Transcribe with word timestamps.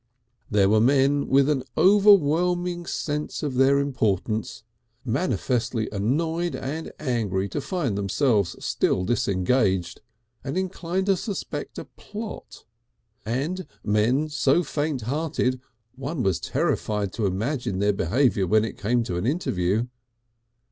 There 0.49 0.67
were 0.67 0.81
men 0.81 1.27
with 1.27 1.47
an 1.47 1.61
overweening 1.77 2.87
sense 2.87 3.43
of 3.43 3.53
their 3.53 3.77
importance, 3.77 4.63
manifestly 5.05 5.89
annoyed 5.91 6.55
and 6.55 6.91
angry 6.99 7.47
to 7.49 7.61
find 7.61 7.95
themselves 7.95 8.55
still 8.65 9.05
disengaged, 9.05 10.01
and 10.43 10.57
inclined 10.57 11.05
to 11.05 11.15
suspect 11.15 11.77
a 11.77 11.85
plot, 11.85 12.65
and 13.27 13.67
men 13.83 14.27
so 14.29 14.63
faint 14.63 15.01
hearted 15.01 15.61
one 15.95 16.23
was 16.23 16.39
terrified 16.39 17.13
to 17.13 17.27
imagine 17.27 17.77
their 17.77 17.93
behaviour 17.93 18.47
when 18.47 18.65
it 18.65 18.79
came 18.79 19.03
to 19.03 19.17
an 19.17 19.27
interview. 19.27 19.85